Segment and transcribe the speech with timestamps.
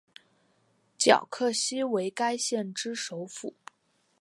[0.97, 3.53] 皎克西为该县之首府。